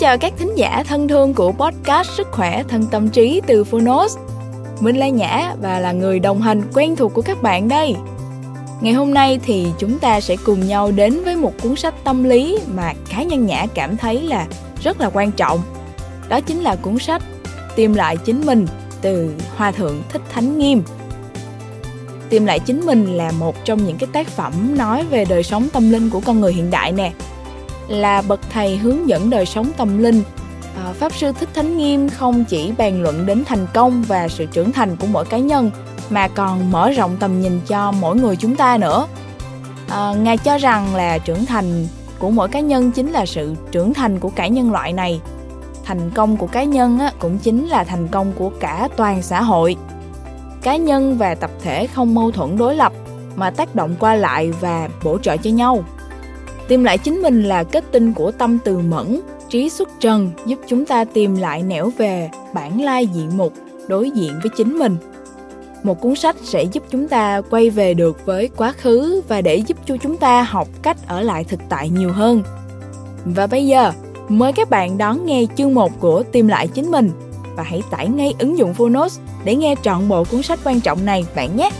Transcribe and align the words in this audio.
chào 0.00 0.18
các 0.18 0.32
thính 0.38 0.54
giả 0.58 0.84
thân 0.88 1.08
thương 1.08 1.34
của 1.34 1.52
podcast 1.52 2.10
Sức 2.10 2.26
khỏe 2.32 2.62
thân 2.68 2.86
tâm 2.90 3.08
trí 3.08 3.40
từ 3.46 3.64
Phonos. 3.64 4.18
Mình 4.80 4.96
là 4.96 5.08
Nhã 5.08 5.54
và 5.60 5.80
là 5.80 5.92
người 5.92 6.18
đồng 6.18 6.40
hành 6.40 6.62
quen 6.74 6.96
thuộc 6.96 7.14
của 7.14 7.22
các 7.22 7.42
bạn 7.42 7.68
đây. 7.68 7.94
Ngày 8.80 8.92
hôm 8.92 9.14
nay 9.14 9.40
thì 9.42 9.66
chúng 9.78 9.98
ta 9.98 10.20
sẽ 10.20 10.36
cùng 10.44 10.66
nhau 10.66 10.92
đến 10.92 11.24
với 11.24 11.36
một 11.36 11.52
cuốn 11.62 11.76
sách 11.76 11.94
tâm 12.04 12.24
lý 12.24 12.58
mà 12.74 12.92
cá 13.10 13.22
nhân 13.22 13.46
Nhã 13.46 13.66
cảm 13.74 13.96
thấy 13.96 14.22
là 14.22 14.46
rất 14.82 15.00
là 15.00 15.10
quan 15.12 15.32
trọng. 15.32 15.62
Đó 16.28 16.40
chính 16.40 16.60
là 16.60 16.76
cuốn 16.76 16.98
sách 16.98 17.22
Tìm 17.76 17.94
lại 17.94 18.16
chính 18.16 18.46
mình 18.46 18.66
từ 19.02 19.34
Hòa 19.56 19.72
thượng 19.72 20.02
Thích 20.08 20.22
Thánh 20.32 20.58
Nghiêm. 20.58 20.82
Tìm 22.28 22.46
lại 22.46 22.58
chính 22.58 22.86
mình 22.86 23.06
là 23.16 23.32
một 23.32 23.64
trong 23.64 23.86
những 23.86 23.98
cái 23.98 24.08
tác 24.12 24.28
phẩm 24.28 24.78
nói 24.78 25.04
về 25.10 25.24
đời 25.24 25.42
sống 25.42 25.68
tâm 25.72 25.90
linh 25.90 26.10
của 26.10 26.20
con 26.20 26.40
người 26.40 26.52
hiện 26.52 26.70
đại 26.70 26.92
nè 26.92 27.12
là 27.90 28.22
bậc 28.22 28.40
thầy 28.50 28.76
hướng 28.76 29.08
dẫn 29.08 29.30
đời 29.30 29.46
sống 29.46 29.70
tâm 29.76 29.98
linh. 29.98 30.22
À, 30.76 30.92
Pháp 30.92 31.12
sư 31.14 31.32
thích 31.40 31.48
thánh 31.54 31.76
nghiêm 31.76 32.08
không 32.08 32.44
chỉ 32.44 32.72
bàn 32.78 33.02
luận 33.02 33.26
đến 33.26 33.44
thành 33.46 33.66
công 33.74 34.02
và 34.02 34.28
sự 34.28 34.46
trưởng 34.46 34.72
thành 34.72 34.96
của 34.96 35.06
mỗi 35.06 35.24
cá 35.24 35.38
nhân 35.38 35.70
mà 36.10 36.28
còn 36.28 36.70
mở 36.70 36.90
rộng 36.90 37.16
tầm 37.20 37.40
nhìn 37.40 37.60
cho 37.66 37.92
mỗi 37.92 38.16
người 38.16 38.36
chúng 38.36 38.56
ta 38.56 38.78
nữa. 38.78 39.06
À, 39.88 40.14
ngài 40.14 40.38
cho 40.38 40.58
rằng 40.58 40.94
là 40.94 41.18
trưởng 41.18 41.46
thành 41.46 41.86
của 42.18 42.30
mỗi 42.30 42.48
cá 42.48 42.60
nhân 42.60 42.90
chính 42.90 43.10
là 43.10 43.26
sự 43.26 43.54
trưởng 43.70 43.94
thành 43.94 44.18
của 44.18 44.30
cả 44.30 44.46
nhân 44.46 44.72
loại 44.72 44.92
này. 44.92 45.20
Thành 45.84 46.10
công 46.10 46.36
của 46.36 46.46
cá 46.46 46.64
nhân 46.64 46.98
cũng 47.18 47.38
chính 47.38 47.68
là 47.68 47.84
thành 47.84 48.08
công 48.08 48.32
của 48.32 48.50
cả 48.60 48.88
toàn 48.96 49.22
xã 49.22 49.42
hội. 49.42 49.76
Cá 50.62 50.76
nhân 50.76 51.18
và 51.18 51.34
tập 51.34 51.50
thể 51.62 51.86
không 51.86 52.14
mâu 52.14 52.30
thuẫn 52.30 52.58
đối 52.58 52.76
lập 52.76 52.92
mà 53.36 53.50
tác 53.50 53.74
động 53.74 53.94
qua 54.00 54.14
lại 54.14 54.52
và 54.60 54.88
bổ 55.04 55.18
trợ 55.18 55.36
cho 55.36 55.50
nhau. 55.50 55.84
Tìm 56.70 56.84
lại 56.84 56.98
chính 56.98 57.22
mình 57.22 57.42
là 57.42 57.64
kết 57.64 57.84
tinh 57.92 58.12
của 58.12 58.30
tâm 58.30 58.58
từ 58.64 58.78
mẫn, 58.78 59.20
trí 59.48 59.70
xuất 59.70 59.88
trần 60.00 60.30
giúp 60.46 60.58
chúng 60.66 60.84
ta 60.84 61.04
tìm 61.04 61.36
lại 61.36 61.62
nẻo 61.62 61.90
về 61.98 62.30
bản 62.54 62.80
lai 62.80 63.06
diện 63.06 63.36
mục, 63.36 63.52
đối 63.88 64.10
diện 64.10 64.32
với 64.42 64.50
chính 64.56 64.78
mình. 64.78 64.96
Một 65.82 66.00
cuốn 66.00 66.14
sách 66.14 66.36
sẽ 66.42 66.62
giúp 66.62 66.82
chúng 66.90 67.08
ta 67.08 67.40
quay 67.50 67.70
về 67.70 67.94
được 67.94 68.26
với 68.26 68.48
quá 68.56 68.72
khứ 68.72 69.22
và 69.28 69.40
để 69.40 69.56
giúp 69.56 69.76
cho 69.86 69.96
chúng 69.96 70.16
ta 70.16 70.42
học 70.42 70.68
cách 70.82 70.96
ở 71.06 71.20
lại 71.20 71.44
thực 71.44 71.60
tại 71.68 71.88
nhiều 71.88 72.12
hơn. 72.12 72.42
Và 73.24 73.46
bây 73.46 73.66
giờ, 73.66 73.92
mời 74.28 74.52
các 74.52 74.70
bạn 74.70 74.98
đón 74.98 75.26
nghe 75.26 75.44
chương 75.56 75.74
1 75.74 76.00
của 76.00 76.22
Tìm 76.22 76.48
lại 76.48 76.68
chính 76.68 76.90
mình 76.90 77.10
và 77.56 77.62
hãy 77.62 77.82
tải 77.90 78.08
ngay 78.08 78.34
ứng 78.38 78.58
dụng 78.58 78.74
Phonos 78.74 79.18
để 79.44 79.54
nghe 79.54 79.74
trọn 79.82 80.08
bộ 80.08 80.24
cuốn 80.24 80.42
sách 80.42 80.58
quan 80.64 80.80
trọng 80.80 81.04
này 81.04 81.26
bạn 81.36 81.56
nhé. 81.56 81.70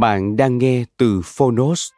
Bạn 0.00 0.36
đang 0.36 0.58
nghe 0.58 0.84
từ 0.96 1.20
Phonos. 1.24 1.88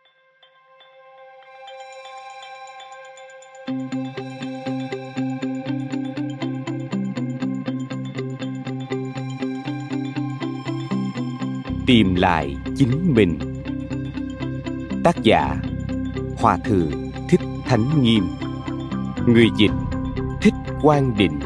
Tìm 11.87 12.15
lại 12.15 12.57
chính 12.77 13.15
mình. 13.15 13.39
Tác 15.05 15.17
giả, 15.23 15.57
Hòa 16.39 16.59
thượng 16.65 16.91
Thích 17.29 17.41
Thánh 17.65 18.03
Nghiêm. 18.03 18.29
Người 19.27 19.49
dịch, 19.59 19.71
Thích 20.43 20.55
Quang 20.83 21.17
Định. 21.17 21.41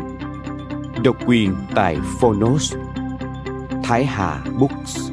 Độc 1.05 1.17
quyền 1.27 1.55
tại 1.75 1.98
Phonos. 2.20 2.75
Thái 3.85 4.07
Hà 4.07 4.45
Books. 4.58 5.11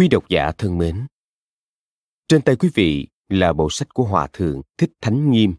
Quý 0.00 0.08
độc 0.08 0.28
giả 0.28 0.52
thân 0.58 0.78
mến, 0.78 1.06
trên 2.28 2.42
tay 2.42 2.56
quý 2.56 2.70
vị 2.74 3.06
là 3.28 3.52
bộ 3.52 3.70
sách 3.70 3.94
của 3.94 4.04
Hòa 4.04 4.28
Thượng 4.32 4.62
Thích 4.78 4.92
Thánh 5.00 5.30
Nghiêm, 5.30 5.54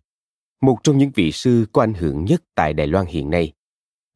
một 0.62 0.78
trong 0.84 0.98
những 0.98 1.12
vị 1.16 1.32
sư 1.32 1.66
có 1.74 1.84
ảnh 1.84 1.94
hưởng 1.94 2.26
nhất 2.26 2.44
tại 2.56 2.74
Đài 2.74 2.88
Loan 2.88 3.06
hiện 3.06 3.30
nay, 3.30 3.54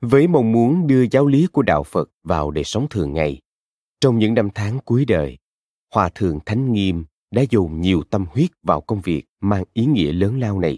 với 0.01 0.27
mong 0.27 0.51
muốn 0.51 0.87
đưa 0.87 1.05
giáo 1.11 1.25
lý 1.25 1.47
của 1.47 1.61
Đạo 1.61 1.83
Phật 1.83 2.09
vào 2.23 2.51
đời 2.51 2.63
sống 2.63 2.87
thường 2.89 3.13
ngày. 3.13 3.41
Trong 4.01 4.19
những 4.19 4.33
năm 4.33 4.49
tháng 4.55 4.79
cuối 4.85 5.05
đời, 5.05 5.37
Hòa 5.93 6.09
Thượng 6.15 6.39
Thánh 6.45 6.71
Nghiêm 6.73 7.05
đã 7.31 7.43
dồn 7.49 7.81
nhiều 7.81 8.03
tâm 8.09 8.25
huyết 8.31 8.49
vào 8.63 8.81
công 8.81 9.01
việc 9.01 9.23
mang 9.41 9.63
ý 9.73 9.85
nghĩa 9.85 10.11
lớn 10.11 10.39
lao 10.39 10.59
này. 10.59 10.77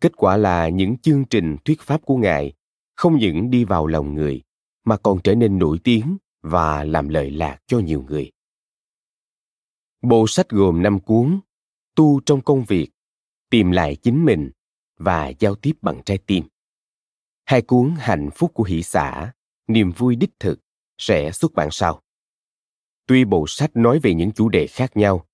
Kết 0.00 0.16
quả 0.16 0.36
là 0.36 0.68
những 0.68 0.98
chương 0.98 1.24
trình 1.24 1.56
thuyết 1.64 1.80
pháp 1.80 2.02
của 2.04 2.16
Ngài 2.16 2.52
không 2.96 3.18
những 3.18 3.50
đi 3.50 3.64
vào 3.64 3.86
lòng 3.86 4.14
người, 4.14 4.42
mà 4.84 4.96
còn 4.96 5.18
trở 5.24 5.34
nên 5.34 5.58
nổi 5.58 5.78
tiếng 5.84 6.16
và 6.42 6.84
làm 6.84 7.08
lợi 7.08 7.30
lạc 7.30 7.58
cho 7.66 7.78
nhiều 7.78 8.04
người. 8.08 8.30
Bộ 10.02 10.26
sách 10.26 10.48
gồm 10.48 10.82
5 10.82 11.00
cuốn, 11.00 11.40
Tu 11.94 12.20
trong 12.20 12.40
công 12.40 12.64
việc, 12.64 12.88
Tìm 13.50 13.70
lại 13.70 13.96
chính 13.96 14.24
mình 14.24 14.50
và 14.98 15.32
Giao 15.38 15.54
tiếp 15.54 15.72
bằng 15.82 16.02
trái 16.04 16.18
tim. 16.18 16.44
Hai 17.44 17.62
cuốn 17.62 17.94
Hạnh 17.98 18.30
phúc 18.34 18.50
của 18.54 18.64
hỷ 18.64 18.82
xã, 18.82 19.32
Niềm 19.68 19.92
vui 19.92 20.16
đích 20.16 20.30
thực 20.40 20.60
sẽ 20.98 21.32
xuất 21.32 21.52
bản 21.52 21.68
sau. 21.70 22.02
Tuy 23.06 23.24
bộ 23.24 23.44
sách 23.48 23.70
nói 23.74 23.98
về 23.98 24.14
những 24.14 24.32
chủ 24.32 24.48
đề 24.48 24.66
khác 24.66 24.96
nhau, 24.96 25.26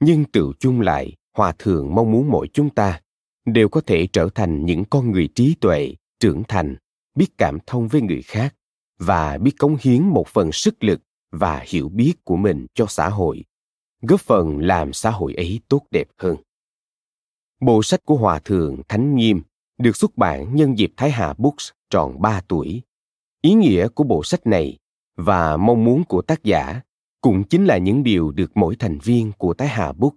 nhưng 0.00 0.24
tự 0.24 0.52
chung 0.58 0.80
lại, 0.80 1.16
Hòa 1.32 1.54
Thượng 1.58 1.94
mong 1.94 2.12
muốn 2.12 2.30
mỗi 2.30 2.48
chúng 2.52 2.70
ta 2.70 3.00
đều 3.44 3.68
có 3.68 3.80
thể 3.80 4.06
trở 4.06 4.28
thành 4.34 4.66
những 4.66 4.84
con 4.84 5.10
người 5.10 5.28
trí 5.34 5.54
tuệ, 5.60 5.94
trưởng 6.20 6.42
thành, 6.48 6.76
biết 7.14 7.28
cảm 7.38 7.58
thông 7.66 7.88
với 7.88 8.00
người 8.00 8.22
khác 8.22 8.54
và 8.98 9.38
biết 9.38 9.52
cống 9.58 9.76
hiến 9.80 10.02
một 10.02 10.28
phần 10.28 10.52
sức 10.52 10.84
lực 10.84 11.00
và 11.30 11.64
hiểu 11.66 11.88
biết 11.88 12.14
của 12.24 12.36
mình 12.36 12.66
cho 12.74 12.86
xã 12.88 13.08
hội 13.08 13.44
góp 14.02 14.20
phần 14.20 14.58
làm 14.58 14.92
xã 14.92 15.10
hội 15.10 15.34
ấy 15.34 15.60
tốt 15.68 15.82
đẹp 15.90 16.08
hơn. 16.18 16.36
Bộ 17.60 17.82
sách 17.82 18.00
của 18.04 18.16
Hòa 18.16 18.38
Thượng 18.38 18.82
Thánh 18.88 19.14
Nghiêm 19.14 19.42
được 19.78 19.96
xuất 19.96 20.16
bản 20.16 20.56
nhân 20.56 20.78
dịp 20.78 20.92
Thái 20.96 21.10
Hà 21.10 21.34
Books 21.38 21.70
tròn 21.90 22.22
3 22.22 22.40
tuổi. 22.48 22.82
Ý 23.42 23.54
nghĩa 23.54 23.88
của 23.88 24.04
bộ 24.04 24.24
sách 24.24 24.46
này 24.46 24.78
và 25.16 25.56
mong 25.56 25.84
muốn 25.84 26.04
của 26.04 26.22
tác 26.22 26.44
giả 26.44 26.80
cũng 27.20 27.44
chính 27.44 27.64
là 27.64 27.78
những 27.78 28.02
điều 28.02 28.30
được 28.30 28.50
mỗi 28.54 28.76
thành 28.76 28.98
viên 28.98 29.32
của 29.38 29.54
Thái 29.54 29.68
Hà 29.68 29.92
Books 29.92 30.16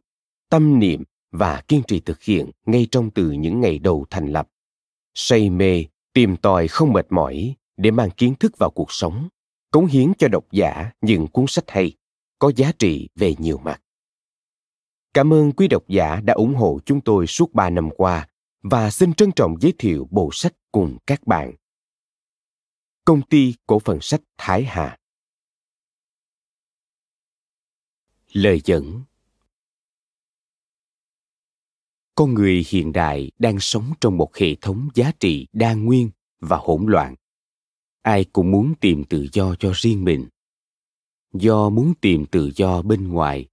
tâm 0.49 0.79
niệm 0.79 1.03
và 1.31 1.61
kiên 1.67 1.81
trì 1.87 1.99
thực 1.99 2.23
hiện 2.23 2.51
ngay 2.65 2.87
trong 2.91 3.09
từ 3.09 3.31
những 3.31 3.61
ngày 3.61 3.79
đầu 3.79 4.05
thành 4.09 4.27
lập. 4.27 4.47
Say 5.15 5.49
mê, 5.49 5.85
tìm 6.13 6.37
tòi 6.37 6.67
không 6.67 6.93
mệt 6.93 7.05
mỏi 7.09 7.55
để 7.77 7.91
mang 7.91 8.09
kiến 8.11 8.35
thức 8.35 8.57
vào 8.57 8.69
cuộc 8.69 8.91
sống, 8.91 9.29
cống 9.71 9.85
hiến 9.85 10.11
cho 10.17 10.27
độc 10.27 10.45
giả 10.51 10.91
những 11.01 11.27
cuốn 11.27 11.45
sách 11.47 11.65
hay 11.67 11.93
có 12.39 12.51
giá 12.55 12.71
trị 12.79 13.09
về 13.15 13.35
nhiều 13.37 13.57
mặt. 13.57 13.81
Cảm 15.13 15.33
ơn 15.33 15.51
quý 15.51 15.67
độc 15.67 15.83
giả 15.87 16.21
đã 16.23 16.33
ủng 16.33 16.55
hộ 16.55 16.79
chúng 16.85 17.01
tôi 17.01 17.27
suốt 17.27 17.53
3 17.53 17.69
năm 17.69 17.89
qua 17.97 18.27
và 18.61 18.91
xin 18.91 19.13
trân 19.13 19.31
trọng 19.31 19.55
giới 19.61 19.73
thiệu 19.77 20.07
bộ 20.11 20.29
sách 20.33 20.53
cùng 20.71 20.97
các 21.07 21.27
bạn. 21.27 21.53
Công 23.05 23.21
ty 23.21 23.53
cổ 23.67 23.79
phần 23.79 24.01
sách 24.01 24.21
Thái 24.37 24.63
Hà 24.63 24.99
Lời 28.33 28.61
dẫn 28.65 29.01
Con 32.15 32.33
người 32.33 32.65
hiện 32.69 32.93
đại 32.93 33.31
đang 33.39 33.59
sống 33.59 33.93
trong 34.01 34.17
một 34.17 34.35
hệ 34.35 34.55
thống 34.55 34.89
giá 34.95 35.11
trị 35.19 35.47
đa 35.53 35.73
nguyên 35.73 36.09
và 36.39 36.57
hỗn 36.57 36.85
loạn. 36.87 37.15
Ai 38.01 38.25
cũng 38.33 38.51
muốn 38.51 38.73
tìm 38.81 39.03
tự 39.03 39.27
do 39.33 39.55
cho 39.55 39.71
riêng 39.75 40.03
mình 40.03 40.27
do 41.33 41.69
muốn 41.69 41.93
tìm 42.01 42.25
tự 42.25 42.51
do 42.55 42.81
bên 42.81 43.07
ngoài, 43.07 43.47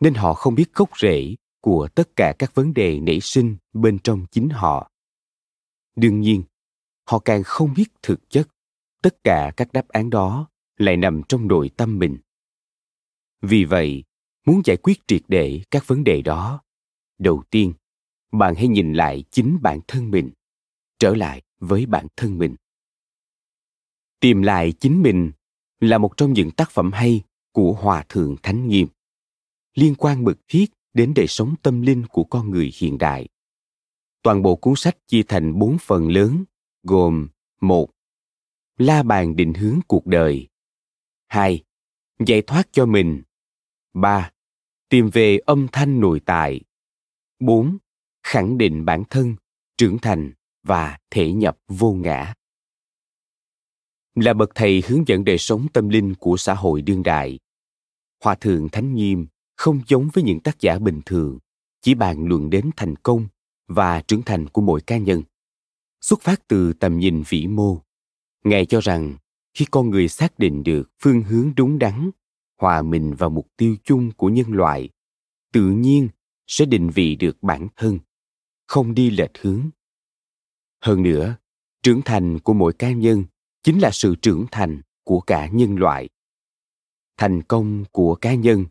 nên 0.00 0.14
họ 0.14 0.34
không 0.34 0.54
biết 0.54 0.74
gốc 0.74 0.90
rễ 0.98 1.34
của 1.60 1.88
tất 1.94 2.16
cả 2.16 2.34
các 2.38 2.54
vấn 2.54 2.74
đề 2.74 3.00
nảy 3.00 3.20
sinh 3.20 3.56
bên 3.72 3.98
trong 3.98 4.26
chính 4.30 4.48
họ. 4.48 4.90
Đương 5.96 6.20
nhiên, 6.20 6.42
họ 7.04 7.18
càng 7.18 7.42
không 7.42 7.74
biết 7.76 7.88
thực 8.02 8.30
chất, 8.30 8.48
tất 9.02 9.24
cả 9.24 9.52
các 9.56 9.72
đáp 9.72 9.88
án 9.88 10.10
đó 10.10 10.48
lại 10.76 10.96
nằm 10.96 11.22
trong 11.28 11.48
nội 11.48 11.70
tâm 11.76 11.98
mình. 11.98 12.18
Vì 13.42 13.64
vậy, 13.64 14.04
muốn 14.46 14.60
giải 14.64 14.76
quyết 14.76 14.98
triệt 15.06 15.22
để 15.28 15.62
các 15.70 15.86
vấn 15.86 16.04
đề 16.04 16.22
đó, 16.22 16.62
đầu 17.18 17.42
tiên, 17.50 17.72
bạn 18.32 18.54
hãy 18.54 18.68
nhìn 18.68 18.92
lại 18.92 19.24
chính 19.30 19.58
bản 19.62 19.80
thân 19.88 20.10
mình, 20.10 20.30
trở 20.98 21.14
lại 21.14 21.42
với 21.60 21.86
bản 21.86 22.06
thân 22.16 22.38
mình. 22.38 22.56
Tìm 24.20 24.42
lại 24.42 24.72
chính 24.72 25.02
mình 25.02 25.32
là 25.82 25.98
một 25.98 26.16
trong 26.16 26.32
những 26.32 26.50
tác 26.50 26.70
phẩm 26.70 26.92
hay 26.92 27.22
của 27.52 27.72
hòa 27.72 28.04
thượng 28.08 28.36
thánh 28.42 28.68
nghiêm. 28.68 28.88
Liên 29.74 29.94
quan 29.94 30.24
mật 30.24 30.38
thiết 30.48 30.66
đến 30.94 31.12
đời 31.16 31.26
sống 31.26 31.54
tâm 31.62 31.82
linh 31.82 32.06
của 32.06 32.24
con 32.24 32.50
người 32.50 32.72
hiện 32.74 32.98
đại. 32.98 33.28
Toàn 34.22 34.42
bộ 34.42 34.56
cuốn 34.56 34.74
sách 34.76 34.96
chia 35.06 35.22
thành 35.28 35.58
bốn 35.58 35.76
phần 35.80 36.08
lớn, 36.08 36.44
gồm 36.82 37.28
một, 37.60 37.90
la 38.78 39.02
bàn 39.02 39.36
định 39.36 39.54
hướng 39.54 39.80
cuộc 39.86 40.06
đời. 40.06 40.48
Hai, 41.28 41.62
giải 42.26 42.42
thoát 42.42 42.68
cho 42.72 42.86
mình. 42.86 43.22
Ba, 43.94 44.30
tìm 44.88 45.10
về 45.12 45.38
âm 45.38 45.66
thanh 45.72 46.00
nội 46.00 46.20
tại. 46.26 46.60
Bốn, 47.38 47.78
khẳng 48.22 48.58
định 48.58 48.84
bản 48.84 49.02
thân, 49.10 49.36
trưởng 49.76 49.98
thành 49.98 50.32
và 50.62 50.98
thể 51.10 51.32
nhập 51.32 51.58
vô 51.68 51.92
ngã 51.92 52.34
là 54.14 54.32
bậc 54.34 54.50
thầy 54.54 54.82
hướng 54.86 55.08
dẫn 55.08 55.24
đời 55.24 55.38
sống 55.38 55.66
tâm 55.72 55.88
linh 55.88 56.14
của 56.14 56.36
xã 56.36 56.54
hội 56.54 56.82
đương 56.82 57.02
đại. 57.02 57.38
Hòa 58.24 58.34
thượng 58.34 58.68
thánh 58.68 58.94
nghiêm 58.94 59.26
không 59.56 59.80
giống 59.86 60.08
với 60.12 60.24
những 60.24 60.40
tác 60.40 60.60
giả 60.60 60.78
bình 60.78 61.00
thường, 61.06 61.38
chỉ 61.80 61.94
bàn 61.94 62.26
luận 62.28 62.50
đến 62.50 62.70
thành 62.76 62.96
công 62.96 63.26
và 63.68 64.00
trưởng 64.00 64.22
thành 64.22 64.48
của 64.48 64.62
mỗi 64.62 64.80
cá 64.80 64.98
nhân. 64.98 65.22
Xuất 66.00 66.20
phát 66.20 66.48
từ 66.48 66.72
tầm 66.72 66.98
nhìn 66.98 67.22
vĩ 67.28 67.46
mô, 67.46 67.78
ngài 68.44 68.66
cho 68.66 68.80
rằng 68.80 69.16
khi 69.54 69.66
con 69.70 69.90
người 69.90 70.08
xác 70.08 70.38
định 70.38 70.62
được 70.62 70.90
phương 71.00 71.22
hướng 71.22 71.52
đúng 71.56 71.78
đắn, 71.78 72.10
hòa 72.60 72.82
mình 72.82 73.14
vào 73.14 73.30
mục 73.30 73.46
tiêu 73.56 73.76
chung 73.84 74.10
của 74.16 74.28
nhân 74.28 74.52
loại, 74.52 74.88
tự 75.52 75.70
nhiên 75.70 76.08
sẽ 76.46 76.64
định 76.64 76.90
vị 76.90 77.16
được 77.16 77.42
bản 77.42 77.68
thân, 77.76 77.98
không 78.66 78.94
đi 78.94 79.10
lệch 79.10 79.38
hướng. 79.40 79.70
Hơn 80.80 81.02
nữa, 81.02 81.36
trưởng 81.82 82.02
thành 82.02 82.38
của 82.38 82.52
mỗi 82.52 82.72
cá 82.72 82.92
nhân 82.92 83.24
chính 83.62 83.78
là 83.78 83.90
sự 83.90 84.14
trưởng 84.22 84.46
thành 84.50 84.80
của 85.04 85.20
cả 85.20 85.48
nhân 85.52 85.76
loại. 85.76 86.08
Thành 87.16 87.42
công 87.42 87.84
của 87.92 88.14
cá 88.14 88.34
nhân 88.34 88.64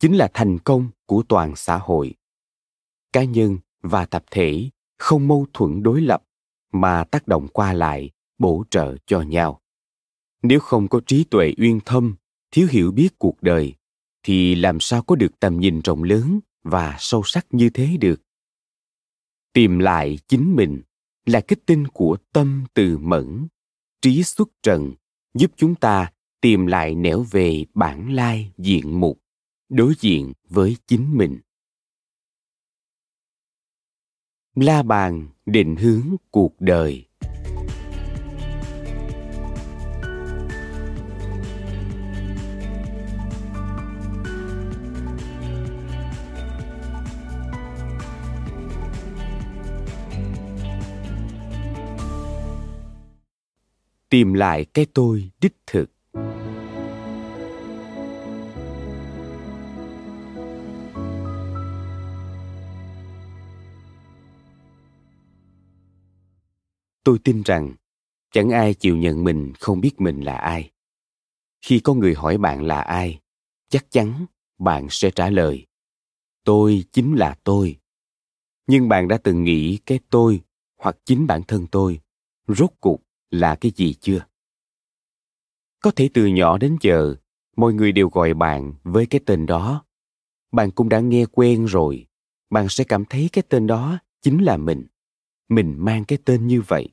chính 0.00 0.16
là 0.16 0.30
thành 0.34 0.58
công 0.58 0.88
của 1.06 1.22
toàn 1.28 1.56
xã 1.56 1.78
hội. 1.78 2.14
Cá 3.12 3.24
nhân 3.24 3.58
và 3.82 4.04
tập 4.04 4.24
thể 4.30 4.70
không 4.98 5.28
mâu 5.28 5.46
thuẫn 5.52 5.82
đối 5.82 6.00
lập 6.00 6.22
mà 6.72 7.04
tác 7.04 7.28
động 7.28 7.48
qua 7.52 7.72
lại, 7.72 8.10
bổ 8.38 8.64
trợ 8.70 8.96
cho 9.06 9.22
nhau. 9.22 9.60
Nếu 10.42 10.60
không 10.60 10.88
có 10.88 11.00
trí 11.06 11.24
tuệ 11.24 11.54
uyên 11.58 11.80
thâm, 11.84 12.14
thiếu 12.50 12.68
hiểu 12.70 12.92
biết 12.92 13.18
cuộc 13.18 13.42
đời, 13.42 13.74
thì 14.22 14.54
làm 14.54 14.80
sao 14.80 15.02
có 15.02 15.16
được 15.16 15.40
tầm 15.40 15.60
nhìn 15.60 15.80
rộng 15.80 16.02
lớn 16.02 16.40
và 16.62 16.96
sâu 16.98 17.22
sắc 17.24 17.46
như 17.50 17.70
thế 17.70 17.96
được? 18.00 18.22
Tìm 19.52 19.78
lại 19.78 20.18
chính 20.28 20.56
mình 20.56 20.82
là 21.26 21.40
kết 21.40 21.58
tinh 21.66 21.88
của 21.88 22.16
tâm 22.32 22.64
từ 22.74 22.98
mẫn 22.98 23.48
trí 24.08 24.24
xuất 24.24 24.48
trần, 24.62 24.94
giúp 25.34 25.52
chúng 25.56 25.74
ta 25.74 26.12
tìm 26.40 26.66
lại 26.66 26.94
nẻo 26.94 27.22
về 27.22 27.64
bản 27.74 28.12
lai 28.12 28.52
diện 28.58 29.00
mục, 29.00 29.20
đối 29.68 29.94
diện 30.00 30.32
với 30.48 30.76
chính 30.86 31.16
mình. 31.18 31.40
La 34.54 34.82
bàn 34.82 35.28
định 35.46 35.76
hướng 35.76 36.16
cuộc 36.30 36.60
đời. 36.60 37.07
Tìm 54.10 54.32
lại 54.32 54.64
cái 54.64 54.86
tôi 54.94 55.30
đích 55.40 55.56
thực. 55.66 55.90
Tôi 67.04 67.18
tin 67.24 67.42
rằng, 67.42 67.74
chẳng 68.32 68.50
ai 68.50 68.74
chịu 68.74 68.96
nhận 68.96 69.24
mình 69.24 69.52
không 69.60 69.80
biết 69.80 70.00
mình 70.00 70.20
là 70.20 70.36
ai. 70.36 70.70
Khi 71.60 71.80
có 71.80 71.94
người 71.94 72.14
hỏi 72.14 72.38
bạn 72.38 72.62
là 72.62 72.80
ai, 72.80 73.20
chắc 73.68 73.90
chắn 73.90 74.26
bạn 74.58 74.86
sẽ 74.90 75.10
trả 75.10 75.30
lời, 75.30 75.66
tôi 76.44 76.84
chính 76.92 77.14
là 77.14 77.36
tôi. 77.44 77.76
Nhưng 78.66 78.88
bạn 78.88 79.08
đã 79.08 79.18
từng 79.22 79.44
nghĩ 79.44 79.78
cái 79.86 80.00
tôi 80.10 80.40
hoặc 80.76 80.96
chính 81.04 81.26
bản 81.26 81.42
thân 81.48 81.66
tôi 81.70 82.00
rốt 82.48 82.70
cuộc 82.80 83.07
là 83.30 83.54
cái 83.54 83.72
gì 83.76 83.94
chưa? 83.94 84.26
Có 85.80 85.90
thể 85.90 86.08
từ 86.14 86.26
nhỏ 86.26 86.58
đến 86.58 86.76
giờ, 86.80 87.14
mọi 87.56 87.74
người 87.74 87.92
đều 87.92 88.08
gọi 88.08 88.34
bạn 88.34 88.74
với 88.84 89.06
cái 89.06 89.20
tên 89.26 89.46
đó. 89.46 89.84
Bạn 90.52 90.70
cũng 90.70 90.88
đã 90.88 91.00
nghe 91.00 91.24
quen 91.32 91.64
rồi. 91.64 92.06
Bạn 92.50 92.66
sẽ 92.68 92.84
cảm 92.84 93.04
thấy 93.04 93.28
cái 93.32 93.44
tên 93.48 93.66
đó 93.66 93.98
chính 94.22 94.42
là 94.44 94.56
mình. 94.56 94.86
Mình 95.48 95.74
mang 95.78 96.04
cái 96.04 96.18
tên 96.24 96.46
như 96.46 96.62
vậy. 96.62 96.88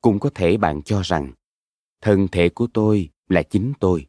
Cũng 0.00 0.18
có 0.18 0.30
thể 0.34 0.56
bạn 0.56 0.82
cho 0.82 1.02
rằng, 1.02 1.32
thân 2.00 2.28
thể 2.32 2.48
của 2.48 2.66
tôi 2.74 3.10
là 3.28 3.42
chính 3.42 3.72
tôi. 3.80 4.06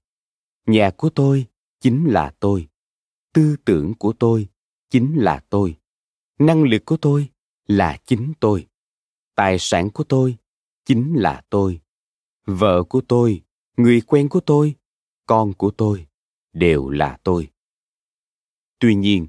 Nhà 0.66 0.92
của 0.98 1.10
tôi 1.10 1.46
chính 1.80 2.06
là 2.06 2.34
tôi. 2.40 2.68
Tư 3.34 3.56
tưởng 3.66 3.94
của 3.94 4.14
tôi 4.20 4.48
chính 4.90 5.16
là 5.16 5.44
tôi. 5.50 5.76
Năng 6.40 6.64
lực 6.64 6.86
của 6.86 6.98
tôi 6.98 7.30
là 7.68 7.98
chính 8.06 8.34
tôi. 8.40 8.68
Tài 9.36 9.60
sản 9.60 9.90
của 9.90 10.04
tôi 10.04 10.38
chính 10.89 11.13
là 11.15 11.41
tôi. 11.50 11.81
Vợ 12.45 12.83
của 12.83 13.01
tôi, 13.07 13.41
người 13.77 14.01
quen 14.01 14.30
của 14.30 14.39
tôi, 14.39 14.75
con 15.25 15.53
của 15.53 15.71
tôi, 15.71 16.07
đều 16.53 16.89
là 16.89 17.18
tôi. 17.24 17.50
Tuy 18.80 18.95
nhiên, 18.95 19.27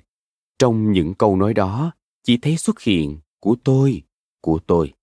trong 0.58 0.92
những 0.92 1.14
câu 1.14 1.36
nói 1.36 1.54
đó, 1.54 1.92
chỉ 2.22 2.36
thấy 2.36 2.56
xuất 2.56 2.80
hiện 2.80 3.18
của 3.40 3.56
tôi 3.64 4.02
của 4.40 4.60
tôi. 4.66 4.94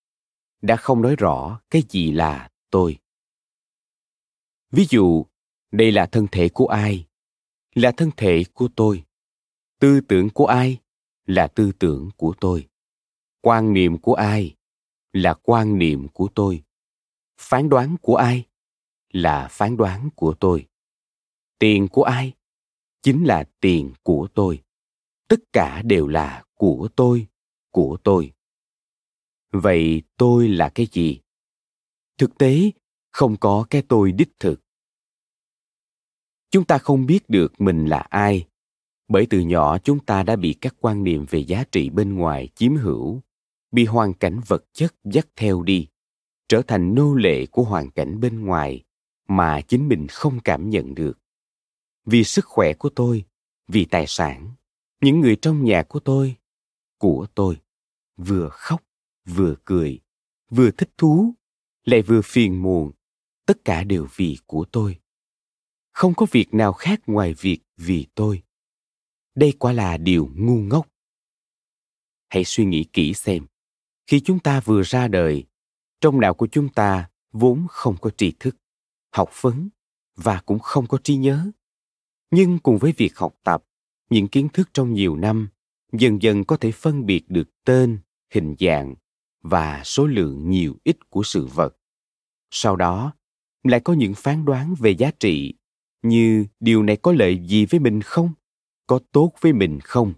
Đã 0.61 0.75
không 0.75 1.01
nói 1.01 1.15
rõ 1.15 1.61
cái 1.69 1.83
gì 1.89 2.11
là 2.11 2.49
tôi. 2.69 2.97
Ví 4.71 4.85
dụ, 4.89 5.25
đây 5.71 5.91
là 5.91 6.05
thân 6.05 6.27
thể 6.31 6.49
của 6.49 6.67
ai? 6.67 7.07
Là 7.75 7.91
thân 7.97 8.11
thể 8.17 8.43
của 8.53 8.67
tôi. 8.75 9.03
Tư 9.79 10.01
tưởng 10.01 10.29
của 10.29 10.45
ai? 10.45 10.77
Là 11.25 11.47
tư 11.47 11.71
tưởng 11.79 12.09
của 12.17 12.33
tôi. 12.39 12.67
Quan 13.41 13.73
niệm 13.73 13.97
của 13.97 14.13
ai? 14.13 14.56
Là 15.17 15.33
quan 15.33 15.77
niệm 15.77 16.07
của 16.07 16.29
tôi. 16.35 16.63
Phán 17.37 17.69
đoán 17.69 17.95
của 18.01 18.15
ai? 18.15 18.45
Là 19.13 19.47
phán 19.51 19.77
đoán 19.77 20.09
của 20.15 20.35
tôi. 20.39 20.67
Tiền 21.59 21.87
của 21.87 22.03
ai? 22.03 22.33
Chính 23.01 23.23
là 23.23 23.43
tiền 23.59 23.93
của 24.03 24.27
tôi. 24.33 24.63
Tất 25.27 25.39
cả 25.53 25.81
đều 25.81 26.07
là 26.07 26.43
của 26.53 26.89
tôi 26.95 27.27
của 27.71 27.97
tôi. 28.03 28.33
Vậy 29.51 30.01
tôi 30.17 30.49
là 30.49 30.69
cái 30.69 30.87
gì? 30.91 31.19
Thực 32.17 32.37
tế, 32.37 32.71
không 33.11 33.37
có 33.39 33.65
cái 33.69 33.81
tôi 33.87 34.11
đích 34.11 34.31
thực. 34.39 34.61
Chúng 36.51 36.65
ta 36.65 36.77
không 36.77 37.05
biết 37.05 37.29
được 37.29 37.61
mình 37.61 37.85
là 37.85 37.99
ai, 37.99 38.47
bởi 39.07 39.27
từ 39.29 39.39
nhỏ 39.39 39.77
chúng 39.77 40.05
ta 40.05 40.23
đã 40.23 40.35
bị 40.35 40.53
các 40.61 40.75
quan 40.79 41.03
niệm 41.03 41.25
về 41.29 41.39
giá 41.39 41.63
trị 41.71 41.89
bên 41.89 42.15
ngoài 42.15 42.49
chiếm 42.55 42.75
hữu 42.75 43.21
bị 43.71 43.85
hoàn 43.85 44.13
cảnh 44.13 44.39
vật 44.47 44.65
chất 44.73 44.95
dắt 45.03 45.27
theo 45.35 45.63
đi, 45.63 45.87
trở 46.47 46.61
thành 46.67 46.95
nô 46.95 47.15
lệ 47.15 47.45
của 47.45 47.63
hoàn 47.63 47.91
cảnh 47.91 48.19
bên 48.19 48.45
ngoài 48.45 48.83
mà 49.27 49.61
chính 49.61 49.87
mình 49.87 50.07
không 50.07 50.39
cảm 50.43 50.69
nhận 50.69 50.95
được. 50.95 51.19
Vì 52.05 52.23
sức 52.23 52.45
khỏe 52.45 52.73
của 52.73 52.89
tôi, 52.89 53.25
vì 53.67 53.85
tài 53.85 54.07
sản, 54.07 54.51
những 55.01 55.19
người 55.19 55.35
trong 55.35 55.63
nhà 55.63 55.83
của 55.83 55.99
tôi 55.99 56.35
của 56.97 57.27
tôi, 57.35 57.61
vừa 58.17 58.49
khóc, 58.51 58.83
vừa 59.25 59.55
cười, 59.65 59.99
vừa 60.49 60.71
thích 60.71 60.89
thú, 60.97 61.33
lại 61.83 62.01
vừa 62.01 62.21
phiền 62.21 62.61
muộn, 62.61 62.91
tất 63.45 63.65
cả 63.65 63.83
đều 63.83 64.07
vì 64.15 64.37
của 64.45 64.65
tôi. 64.71 64.99
Không 65.91 66.13
có 66.13 66.25
việc 66.31 66.53
nào 66.53 66.73
khác 66.73 67.01
ngoài 67.07 67.33
việc 67.33 67.59
vì 67.77 68.07
tôi. 68.15 68.43
Đây 69.35 69.53
quả 69.59 69.73
là 69.73 69.97
điều 69.97 70.31
ngu 70.35 70.57
ngốc. 70.57 70.87
Hãy 72.29 72.43
suy 72.45 72.65
nghĩ 72.65 72.85
kỹ 72.93 73.13
xem 73.13 73.45
khi 74.07 74.19
chúng 74.19 74.39
ta 74.39 74.59
vừa 74.59 74.81
ra 74.81 75.07
đời, 75.07 75.43
trong 76.01 76.19
não 76.19 76.33
của 76.33 76.47
chúng 76.47 76.69
ta 76.69 77.09
vốn 77.31 77.65
không 77.69 77.95
có 78.01 78.09
tri 78.09 78.33
thức, 78.39 78.57
học 79.11 79.41
vấn 79.41 79.69
và 80.15 80.41
cũng 80.45 80.59
không 80.59 80.87
có 80.87 80.97
trí 81.03 81.15
nhớ. 81.15 81.51
Nhưng 82.31 82.59
cùng 82.59 82.77
với 82.77 82.93
việc 82.97 83.17
học 83.17 83.35
tập, 83.43 83.63
những 84.09 84.27
kiến 84.27 84.49
thức 84.53 84.69
trong 84.73 84.93
nhiều 84.93 85.15
năm 85.15 85.49
dần 85.91 86.21
dần 86.21 86.43
có 86.43 86.57
thể 86.57 86.71
phân 86.71 87.05
biệt 87.05 87.23
được 87.29 87.49
tên, 87.63 87.99
hình 88.33 88.55
dạng 88.59 88.95
và 89.41 89.81
số 89.83 90.07
lượng 90.07 90.49
nhiều 90.49 90.75
ít 90.83 91.09
của 91.09 91.23
sự 91.23 91.45
vật. 91.45 91.77
Sau 92.51 92.75
đó, 92.75 93.13
lại 93.63 93.79
có 93.79 93.93
những 93.93 94.13
phán 94.13 94.45
đoán 94.45 94.75
về 94.79 94.91
giá 94.91 95.11
trị 95.19 95.53
như 96.01 96.45
điều 96.59 96.83
này 96.83 96.97
có 96.97 97.11
lợi 97.11 97.45
gì 97.47 97.65
với 97.65 97.79
mình 97.79 98.01
không? 98.01 98.33
Có 98.87 98.99
tốt 99.11 99.33
với 99.41 99.53
mình 99.53 99.79
không? 99.83 100.13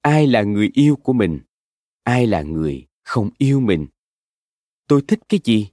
Ai 0.00 0.26
là 0.26 0.42
người 0.42 0.70
yêu 0.74 0.96
của 0.96 1.12
mình? 1.12 1.40
Ai 2.02 2.26
là 2.26 2.42
người 2.42 2.86
không 3.04 3.30
yêu 3.38 3.60
mình. 3.60 3.86
Tôi 4.88 5.02
thích 5.08 5.20
cái 5.28 5.40
gì? 5.44 5.68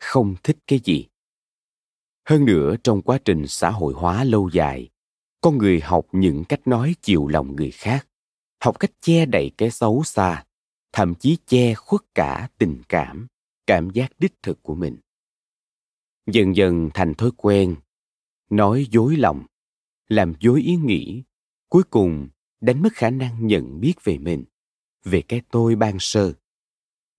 Không 0.00 0.34
thích 0.42 0.58
cái 0.66 0.80
gì. 0.84 1.06
Hơn 2.28 2.44
nữa, 2.44 2.76
trong 2.84 3.02
quá 3.02 3.18
trình 3.24 3.46
xã 3.48 3.70
hội 3.70 3.94
hóa 3.94 4.24
lâu 4.24 4.50
dài, 4.52 4.88
con 5.40 5.58
người 5.58 5.80
học 5.80 6.06
những 6.12 6.44
cách 6.44 6.66
nói 6.66 6.94
chiều 7.02 7.26
lòng 7.26 7.56
người 7.56 7.70
khác, 7.70 8.08
học 8.60 8.80
cách 8.80 8.92
che 9.00 9.26
đậy 9.26 9.50
cái 9.56 9.70
xấu 9.70 10.02
xa, 10.04 10.44
thậm 10.92 11.14
chí 11.14 11.36
che 11.46 11.74
khuất 11.74 12.00
cả 12.14 12.48
tình 12.58 12.82
cảm 12.88 13.26
cảm 13.66 13.90
giác 13.90 14.12
đích 14.18 14.34
thực 14.42 14.62
của 14.62 14.74
mình. 14.74 14.96
Dần 16.26 16.56
dần 16.56 16.90
thành 16.94 17.14
thói 17.14 17.30
quen, 17.36 17.76
nói 18.50 18.86
dối 18.90 19.16
lòng, 19.16 19.46
làm 20.08 20.34
dối 20.40 20.62
ý 20.62 20.76
nghĩ, 20.76 21.22
cuối 21.68 21.82
cùng 21.90 22.28
đánh 22.60 22.82
mất 22.82 22.92
khả 22.92 23.10
năng 23.10 23.46
nhận 23.46 23.80
biết 23.80 23.94
về 24.04 24.18
mình, 24.18 24.44
về 25.04 25.22
cái 25.22 25.40
tôi 25.50 25.76
ban 25.76 25.96
sơ 26.00 26.32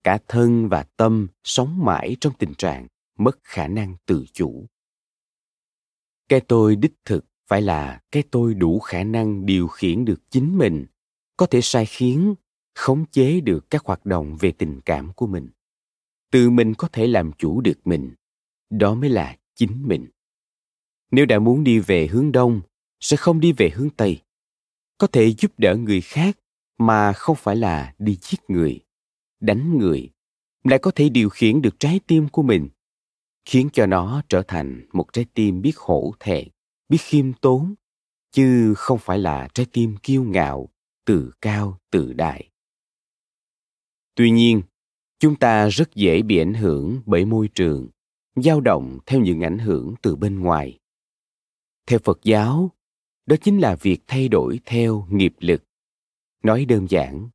cả 0.04 0.18
thân 0.28 0.68
và 0.68 0.82
tâm 0.82 1.28
sống 1.44 1.84
mãi 1.84 2.16
trong 2.20 2.32
tình 2.38 2.54
trạng 2.54 2.86
mất 3.18 3.38
khả 3.42 3.68
năng 3.68 3.96
tự 4.06 4.24
chủ. 4.32 4.66
Cái 6.28 6.40
tôi 6.40 6.76
đích 6.76 6.94
thực 7.04 7.24
phải 7.46 7.62
là 7.62 8.02
cái 8.10 8.22
tôi 8.30 8.54
đủ 8.54 8.78
khả 8.78 9.04
năng 9.04 9.46
điều 9.46 9.68
khiển 9.68 10.04
được 10.04 10.30
chính 10.30 10.58
mình, 10.58 10.86
có 11.36 11.46
thể 11.46 11.60
sai 11.60 11.86
khiến, 11.86 12.34
khống 12.74 13.06
chế 13.06 13.40
được 13.40 13.70
các 13.70 13.84
hoạt 13.84 14.06
động 14.06 14.36
về 14.40 14.52
tình 14.52 14.80
cảm 14.80 15.12
của 15.12 15.26
mình. 15.26 15.48
Tự 16.30 16.50
mình 16.50 16.74
có 16.74 16.88
thể 16.88 17.06
làm 17.06 17.32
chủ 17.32 17.60
được 17.60 17.86
mình, 17.86 18.14
đó 18.70 18.94
mới 18.94 19.10
là 19.10 19.36
chính 19.54 19.88
mình. 19.88 20.08
Nếu 21.10 21.26
đã 21.26 21.38
muốn 21.38 21.64
đi 21.64 21.78
về 21.78 22.06
hướng 22.06 22.32
đông, 22.32 22.60
sẽ 23.00 23.16
không 23.16 23.40
đi 23.40 23.52
về 23.52 23.70
hướng 23.74 23.90
tây. 23.90 24.20
Có 24.98 25.06
thể 25.06 25.34
giúp 25.38 25.52
đỡ 25.58 25.76
người 25.76 26.00
khác 26.00 26.38
mà 26.78 27.12
không 27.12 27.36
phải 27.36 27.56
là 27.56 27.94
đi 27.98 28.18
giết 28.20 28.40
người 28.48 28.83
đánh 29.44 29.78
người, 29.78 30.10
lại 30.64 30.78
có 30.78 30.90
thể 30.90 31.08
điều 31.08 31.28
khiển 31.28 31.62
được 31.62 31.80
trái 31.80 32.00
tim 32.06 32.28
của 32.28 32.42
mình, 32.42 32.68
khiến 33.44 33.68
cho 33.72 33.86
nó 33.86 34.22
trở 34.28 34.42
thành 34.48 34.86
một 34.92 35.12
trái 35.12 35.26
tim 35.34 35.62
biết 35.62 35.76
hổ 35.76 36.14
thẹn, 36.20 36.48
biết 36.88 36.98
khiêm 37.00 37.32
tốn, 37.32 37.74
chứ 38.32 38.74
không 38.76 38.98
phải 38.98 39.18
là 39.18 39.48
trái 39.54 39.66
tim 39.72 39.96
kiêu 40.02 40.24
ngạo 40.24 40.68
tự 41.04 41.30
cao 41.40 41.78
tự 41.90 42.12
đại. 42.12 42.50
Tuy 44.14 44.30
nhiên, 44.30 44.62
chúng 45.18 45.36
ta 45.36 45.68
rất 45.68 45.94
dễ 45.94 46.22
bị 46.22 46.38
ảnh 46.38 46.54
hưởng 46.54 47.00
bởi 47.06 47.24
môi 47.24 47.48
trường, 47.48 47.88
dao 48.36 48.60
động 48.60 48.98
theo 49.06 49.20
những 49.20 49.40
ảnh 49.40 49.58
hưởng 49.58 49.94
từ 50.02 50.16
bên 50.16 50.40
ngoài. 50.40 50.78
Theo 51.86 51.98
phật 51.98 52.18
giáo, 52.22 52.70
đó 53.26 53.36
chính 53.40 53.58
là 53.58 53.76
việc 53.76 54.00
thay 54.06 54.28
đổi 54.28 54.60
theo 54.64 55.06
nghiệp 55.10 55.34
lực. 55.40 55.64
Nói 56.42 56.64
đơn 56.64 56.86
giản, 56.90 57.28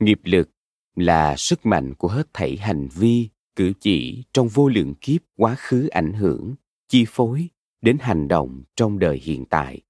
nghiệp 0.00 0.20
lực 0.24 0.50
là 0.96 1.36
sức 1.36 1.66
mạnh 1.66 1.94
của 1.94 2.08
hết 2.08 2.34
thảy 2.34 2.56
hành 2.56 2.88
vi, 2.88 3.28
cử 3.56 3.72
chỉ 3.80 4.24
trong 4.32 4.48
vô 4.48 4.68
lượng 4.68 4.94
kiếp 5.00 5.20
quá 5.36 5.54
khứ 5.58 5.88
ảnh 5.88 6.12
hưởng, 6.12 6.54
chi 6.88 7.04
phối 7.08 7.48
đến 7.80 7.96
hành 8.00 8.28
động 8.28 8.62
trong 8.76 8.98
đời 8.98 9.18
hiện 9.18 9.44
tại. 9.44 9.80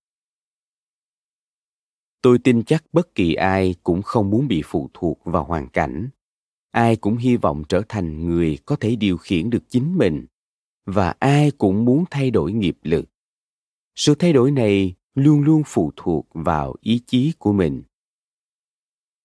Tôi 2.23 2.39
tin 2.39 2.65
chắc 2.65 2.85
bất 2.93 3.15
kỳ 3.15 3.35
ai 3.35 3.75
cũng 3.83 4.03
không 4.03 4.31
muốn 4.31 4.49
bị 4.49 4.63
phụ 4.65 4.91
thuộc 4.95 5.21
vào 5.25 5.45
hoàn 5.45 5.69
cảnh. 5.69 6.09
Ai 6.71 6.97
cũng 6.97 7.17
hy 7.17 7.37
vọng 7.37 7.63
trở 7.69 7.83
thành 7.89 8.27
người 8.29 8.59
có 8.67 8.77
thể 8.77 8.97
điều 8.97 9.17
khiển 9.17 9.51
được 9.51 9.63
chính 9.69 9.99
mình, 9.99 10.27
và 10.87 11.15
ai 11.19 11.51
cũng 11.51 11.85
muốn 11.85 12.05
thay 12.11 12.31
đổi 12.31 12.53
nghiệp 12.53 12.79
lực. 12.83 13.05
Sự 13.95 14.15
thay 14.15 14.33
đổi 14.33 14.51
này 14.51 14.95
luôn 15.15 15.41
luôn 15.41 15.63
phụ 15.67 15.93
thuộc 15.97 16.27
vào 16.35 16.75
ý 16.81 17.01
chí 17.07 17.33
của 17.39 17.53
mình. 17.53 17.83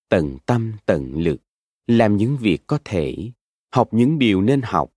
Tận 0.10 0.38
tâm 0.46 0.74
tận 0.86 1.18
lực 1.18 1.42
làm 1.88 2.18
những 2.18 2.38
việc 2.38 2.68
có 2.68 2.80
thể, 2.86 3.32
học 3.74 3.90
những 3.92 4.20
điều 4.20 4.42
nên 4.42 4.62
học, 4.62 4.94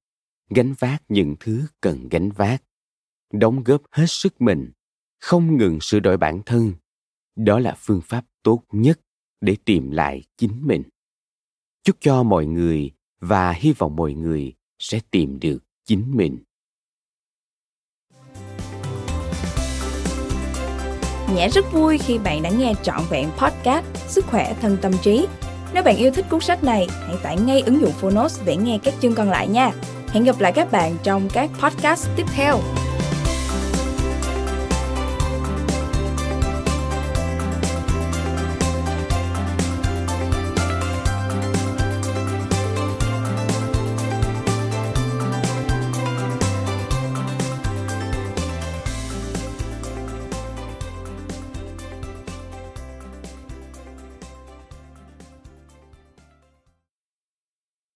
gánh 0.49 0.75
vác 0.79 1.03
những 1.09 1.37
thứ 1.41 1.67
cần 1.81 2.09
gánh 2.09 2.31
vác. 2.31 2.63
Đóng 3.33 3.65
góp 3.65 3.83
hết 3.91 4.07
sức 4.07 4.41
mình, 4.41 4.71
không 5.21 5.57
ngừng 5.57 5.81
sửa 5.81 6.01
đổi 6.01 6.17
bản 6.17 6.43
thân. 6.47 6.73
Đó 7.37 7.59
là 7.59 7.75
phương 7.79 8.01
pháp 8.01 8.25
tốt 8.43 8.63
nhất 8.73 9.01
để 9.41 9.57
tìm 9.65 9.91
lại 9.91 10.23
chính 10.37 10.67
mình. 10.67 10.83
Chúc 11.85 11.97
cho 12.01 12.23
mọi 12.23 12.47
người 12.47 12.91
và 13.21 13.53
hy 13.53 13.73
vọng 13.73 13.97
mọi 13.97 14.13
người 14.15 14.55
sẽ 14.79 15.01
tìm 15.11 15.41
được 15.41 15.59
chính 15.85 16.17
mình. 16.17 16.39
Nhã 21.35 21.49
rất 21.49 21.73
vui 21.73 21.99
khi 21.99 22.19
bạn 22.19 22.43
đã 22.43 22.51
nghe 22.51 22.75
trọn 22.83 23.01
vẹn 23.11 23.31
podcast 23.31 23.87
Sức 23.97 24.25
khỏe 24.25 24.55
thân 24.61 24.77
tâm 24.83 24.93
trí. 25.03 25.27
Nếu 25.75 25.83
bạn 25.83 25.97
yêu 25.97 26.11
thích 26.11 26.25
cuốn 26.31 26.41
sách 26.41 26.65
này, 26.65 26.87
hãy 27.07 27.17
tải 27.23 27.37
ngay 27.37 27.63
ứng 27.67 27.81
dụng 27.81 27.93
Phonos 27.93 28.41
để 28.45 28.57
nghe 28.57 28.79
các 28.83 28.95
chương 29.03 29.15
còn 29.15 29.31
lại 29.31 29.49
nha. 29.49 29.71
Hẹn 30.09 30.25
gặp 30.25 30.41
lại 30.41 30.53
các 30.53 30.73
bạn 30.73 30.97
trong 31.03 31.29
các 31.33 31.51
podcast 31.63 32.09
tiếp 32.17 32.27
theo. 32.35 32.61